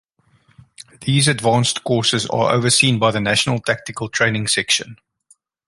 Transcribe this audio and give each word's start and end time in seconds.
These 1.01 1.27
advanced 1.27 1.83
courses 1.83 2.25
are 2.25 2.51
overseen 2.53 2.97
by 2.97 3.11
the 3.11 3.21
National 3.21 3.59
Tactical 3.59 4.09
Training 4.09 4.47
Section. 4.47 4.97